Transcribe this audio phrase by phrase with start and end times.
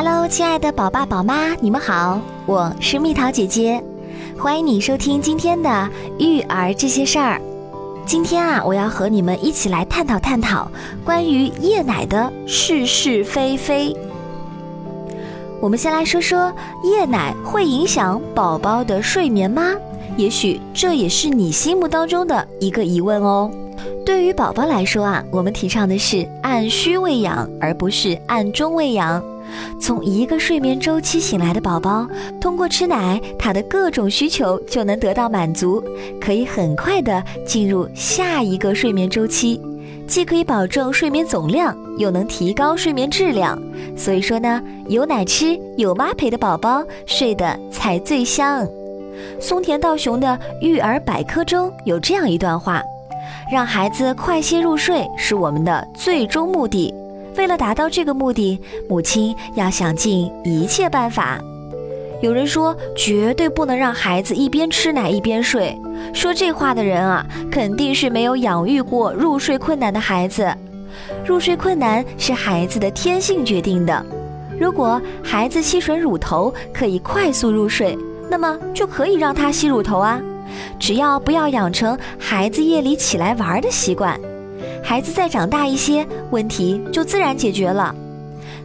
[0.00, 3.82] Hello，亲爱的宝爸宝妈，你们好，我是蜜桃姐姐，
[4.38, 5.90] 欢迎你收听今天的
[6.20, 7.40] 育儿这些事儿。
[8.06, 10.70] 今天啊，我要和你们一起来探讨探讨
[11.04, 13.92] 关于夜奶的是是非非。
[15.60, 16.54] 我们先来说说
[16.84, 19.74] 夜奶会影响宝宝的睡眠吗？
[20.16, 23.50] 也许这也是你心目当中的一个疑问哦。
[24.06, 29.20] 对于宝宝来说啊，我们提倡的是按需喂养，而不是按钟喂养。
[29.80, 32.06] 从一个睡眠周期醒来的宝宝，
[32.40, 35.82] 通过吃奶，他的各种需求就能得到满足，
[36.20, 39.60] 可以很快的进入下一个睡眠周期，
[40.06, 43.56] 既可以保证睡眠总量，又能提高睡眠质量。
[43.96, 48.66] 所以说呢，有奶吃、有妈陪的宝宝睡得才最香。
[49.40, 52.82] 松田道雄的育儿百科中有这样一段话：
[53.52, 56.92] 让孩子快些入睡是我们的最终目的。
[57.38, 61.38] 为了达到这个目的，母亲要想尽一切办法。
[62.20, 65.80] 有人说绝对不能让孩子一边吃奶一边睡，
[66.12, 70.52] 说这话的人啊，肯定是没有养育过入睡困难的孩子。
[71.24, 74.04] 入睡困难是孩子的天性决定的。
[74.58, 77.96] 如果孩子吸吮乳头可以快速入睡，
[78.28, 80.20] 那么就可以让他吸乳头啊，
[80.76, 84.18] 只要不要养成孩子夜里起来玩的习惯。
[84.88, 87.94] 孩子再长大一些，问题就自然解决了。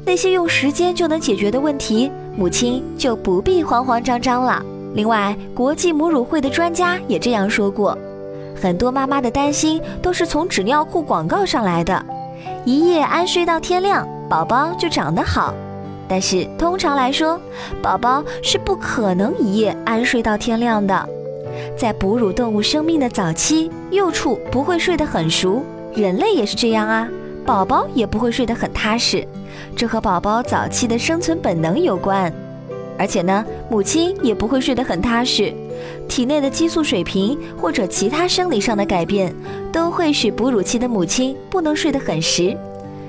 [0.05, 4.63] 那些用时间就能解决的问题，母亲就不必慌慌张张了。
[4.93, 7.97] 另外，国际母乳会的专家也这样说过，
[8.55, 12.05] 很多妈妈的担心都是从纸尿裤广告上来的。
[12.63, 15.53] 一夜安睡到天亮，宝宝就长得好。
[16.07, 17.37] 但是通常来说，
[17.81, 21.05] 宝宝是不可能一夜安睡到天亮的。
[21.77, 25.61] 在哺乳动物生命的早期，幼畜不会睡得很熟。
[25.95, 27.07] 人类也是这样啊，
[27.45, 29.25] 宝宝也不会睡得很踏实，
[29.75, 32.33] 这和宝宝早期的生存本能有关。
[32.97, 35.53] 而且呢，母亲也不会睡得很踏实，
[36.07, 39.33] 体内的激素水平或者其他生理上的改变，
[39.71, 42.55] 都会使哺乳期的母亲不能睡得很实，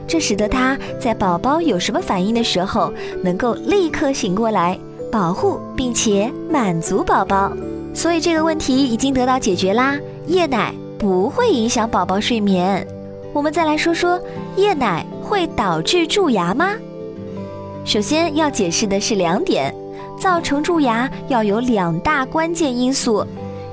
[0.06, 2.92] 这使得她在宝宝有什么反应的时候，
[3.22, 4.78] 能够立刻醒过来，
[5.12, 7.53] 保护并且满足宝宝。
[7.94, 10.75] 所以这个问题已经得到解决啦，夜奶。
[11.04, 12.87] 不会影响宝宝睡眠。
[13.34, 14.19] 我们再来说说
[14.56, 16.70] 夜奶会导致蛀牙吗？
[17.84, 19.75] 首先要解释的是两点，
[20.19, 23.22] 造成蛀牙要有两大关键因素：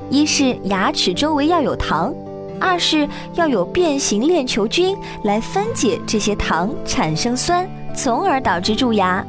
[0.10, 2.14] 一是牙齿周围要有糖，
[2.60, 4.94] 二是要有变形链球菌
[5.24, 7.66] 来分解这些糖产生酸，
[7.96, 9.26] 从而导致蛀牙。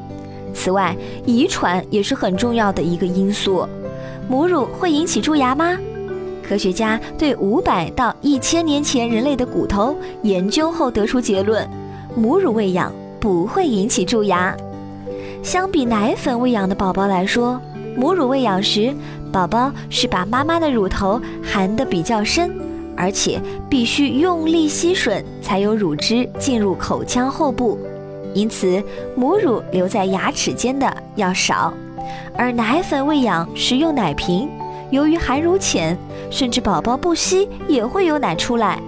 [0.52, 3.64] 此外，遗传也是很重要的一个因素。
[4.28, 5.78] 母乳会引起蛀牙吗？
[6.42, 11.68] 科学家对五百到一千年前人类的骨头研究后得出结论：
[12.14, 14.54] 母乳喂养不会引起蛀牙。
[15.42, 17.60] 相比奶粉喂养的宝宝来说，
[17.96, 18.94] 母乳喂养时，
[19.32, 22.54] 宝宝是把妈妈的乳头含得比较深，
[22.96, 27.78] 而且必须用力吸吮才有乳汁进入口腔后部，
[28.34, 28.82] 因此
[29.16, 31.72] 母乳留在牙齿间的要少。
[32.36, 34.48] 而奶粉喂养时用奶瓶。
[34.92, 35.96] 由于含乳浅，
[36.30, 38.78] 甚至宝宝不吸也会有奶出来，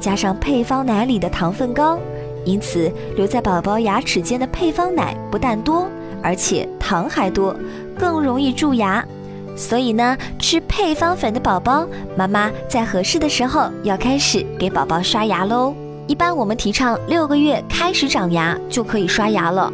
[0.00, 1.96] 加上配方奶里的糖分高，
[2.44, 5.86] 因此留在宝宝牙齿间的配方奶不但多，
[6.20, 7.54] 而且糖还多，
[7.96, 9.02] 更容易蛀牙。
[9.56, 15.72] 所以呢，吃配方粉的宝宝，妈妈在合适的时候要开始给宝宝刷牙喽。
[16.08, 19.72] 一般我们提倡六个月开始长牙就可以刷牙了。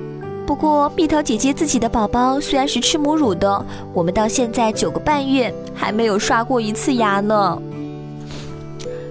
[0.51, 7.57] 不过，蜜桃姐姐自己的宝宝虽然是吃母乳的，我们到现在九个半月还没有刷过一次牙呢。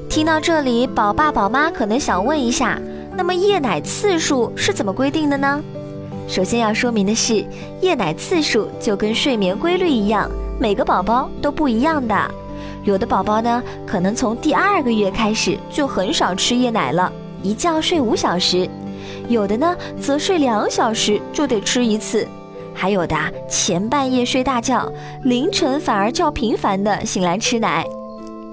[0.09, 2.77] 听到这里，宝爸宝妈可能想问一下，
[3.15, 5.63] 那么夜奶次数是怎么规定的呢？
[6.27, 7.45] 首先要说明的是，
[7.79, 10.29] 夜奶次数就跟睡眠规律一样，
[10.59, 12.31] 每个宝宝都不一样的。
[12.83, 17.09] 有的宝宝呢，可能从第二个月开始就很少吃夜奶了，
[17.41, 18.69] 一觉睡五小时。
[19.29, 22.25] 有的呢，则睡两小时就得吃一次；
[22.73, 23.15] 还有的
[23.47, 24.91] 前半夜睡大觉，
[25.23, 27.85] 凌晨反而较频繁的醒来吃奶。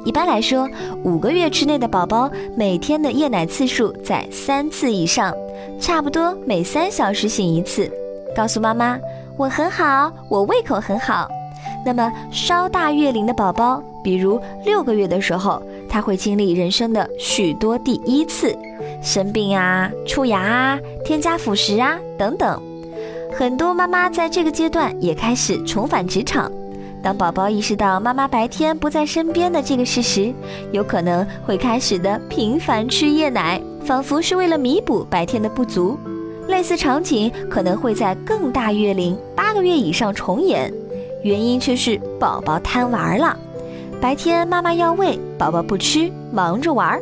[0.05, 0.69] 一般来说，
[1.03, 5.35] 五个月之内的宝宝每天的夜奶次数在三次以上，
[5.81, 7.91] 差不多每三小时醒一次。
[8.37, 8.99] 告诉妈妈，
[9.39, 11.27] 我很好，我胃口很好。
[11.85, 18.55] 那么稍大月龄的宝宝，比如六个月的时候，他会经历人生的许多第一次。
[19.07, 22.61] 生病啊，出牙啊，添加辅食啊，等等，
[23.39, 26.51] 很多妈妈在这个阶段也开始重返职场。
[27.05, 30.35] 当宝宝意识到妈妈白天不在身边的这个事实，
[30.73, 35.97] 有可能会开始的频繁吃夜奶，仿佛是为了弥补白天的不足。
[36.49, 40.73] 类似场景可能会在更大月龄八个月以上重演，
[41.23, 43.37] 原因却是宝宝贪玩了。
[44.01, 46.99] 白天妈妈要喂，宝宝不吃，忙着玩；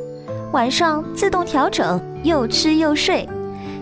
[0.55, 3.29] 晚上自动调整，又吃又睡。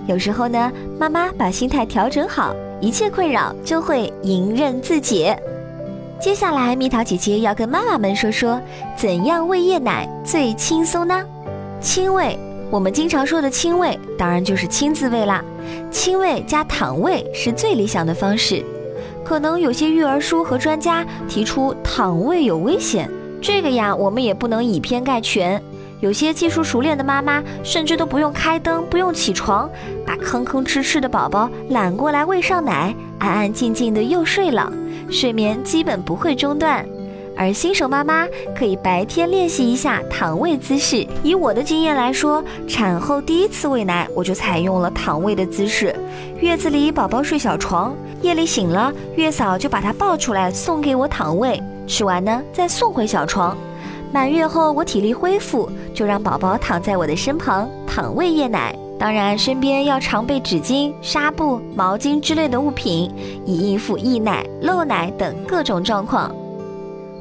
[0.07, 5.39] 有时候呢，妈妈把心态调整好，一切困扰就会迎刃自解。
[6.19, 8.59] 接下来，蜜桃姐姐要跟妈妈们说说，
[8.97, 11.23] 怎样喂夜奶最轻松呢？
[11.79, 12.39] 亲喂，
[12.71, 15.45] 我们经常说的亲喂，当然就是亲自喂啦。
[15.91, 18.65] 亲喂加躺喂是最理想的方式。
[19.23, 23.11] 可能有些育儿书和专家提出躺喂有危险，
[23.43, 25.63] 这个呀，我们也不能以偏概全。
[26.03, 29.71] 有些技术熟练的妈妈，甚至都不用开灯，不用起床，
[30.05, 34.71] 把吭吭哧哧的宝宝揽过来喂上奶，安安静静的又睡了。
[35.09, 36.85] 睡眠基本不会中断，
[37.37, 41.07] 而新手妈妈可以白天练习一下躺喂姿势。
[41.23, 45.95] 以我的经验来说，产后第一次喂奶，我就采用了躺喂的姿势。
[46.41, 53.57] 月子里宝宝睡小床，夜里醒了，月嫂就把他抱出来送给我躺喂，吃完呢再送回小床。
[54.13, 58.77] 满月后我体力恢复，就让宝宝躺在我的身旁躺喂夜奶。
[58.99, 63.11] 当然，身边要常备纸巾、纱布、毛巾之类的物品，
[63.47, 66.31] 以应付溢奶、漏奶等各种状况。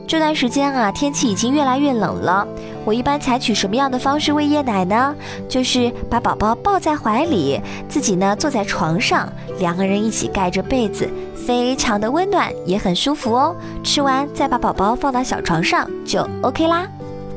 [0.05, 2.45] 这段时间啊，天气已经越来越冷了。
[2.83, 5.15] 我一般采取什么样的方式喂夜奶呢？
[5.47, 13.55] 就是把宝宝抱在怀里，自己呢坐在床上，两个人一起盖着被子，非常的温暖，也很舒服哦。
[13.83, 16.87] 吃完再把宝宝放到小床上就 OK 啦。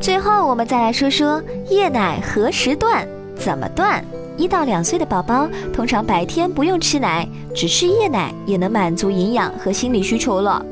[0.00, 3.06] 最后，我们再来说说夜奶何时断，
[3.36, 4.04] 怎么断。
[4.36, 10.64] 一到两岁的宝宝，通常白天不用吃奶，只吃夜奶也能满足营养和心理需求了。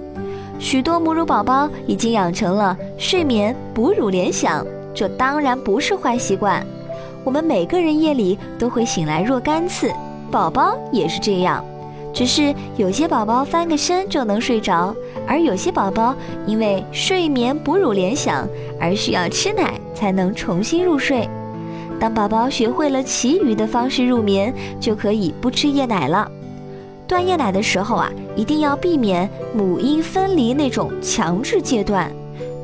[0.63, 4.65] 许多母乳宝宝已经养成了睡眠哺乳联想，
[4.95, 6.65] 这当然不是坏习惯。
[7.25, 9.93] 我们每个人夜里都会醒来若干次，
[10.31, 11.65] 宝宝也是这样。
[12.15, 14.95] 只是有些宝宝翻个身就能睡着，
[15.27, 16.15] 而有些宝宝
[16.47, 18.47] 因为睡眠哺乳联想
[18.81, 21.29] 而需要吃奶才能重新入睡。
[21.99, 26.31] 当宝宝学会了其余的方式入眠，就可以不吃夜奶了。
[27.13, 32.11] 断夜奶的时候啊，一定要避免母婴分离那种强制戒断。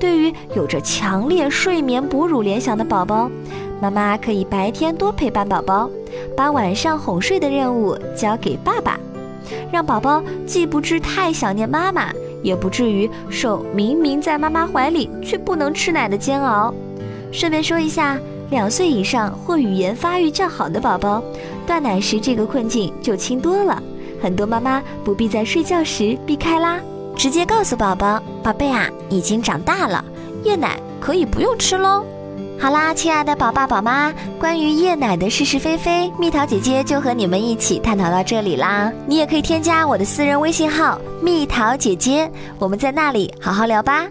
[0.01, 3.31] 对于有着强烈睡眠哺乳联想的宝宝，
[3.79, 5.91] 妈妈可以白天多陪伴宝宝，
[6.35, 8.99] 把晚上哄睡的任务交给爸爸，
[9.71, 12.11] 让宝宝既不至太想念妈妈，
[12.43, 16.73] 也不至于受明明在妈妈怀里却不能吃奶的煎熬。
[17.31, 18.19] 顺便说一下。
[18.51, 21.23] 两岁以上或语言发育较好的宝宝，
[21.67, 23.83] 断奶时这个困境就轻多了。
[24.21, 26.79] 很多妈妈不必在睡觉时避开啦，
[27.17, 30.05] 直接告诉宝宝：“宝贝啊，已经长大了，
[30.45, 32.05] 夜奶可以不用吃喽。”
[32.61, 38.93] 好啦，亲爱的宝爸宝妈，关于夜奶的是是非非，蜜桃姐姐就和你们一起探讨到这里啦。
[39.07, 42.29] 你也可以添加我的私人微信号“蜜桃姐姐”，
[42.59, 44.07] 我们在那里好好聊吧。